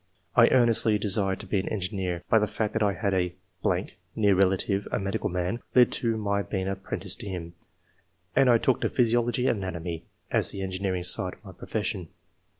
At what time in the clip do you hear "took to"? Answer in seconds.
8.57-8.89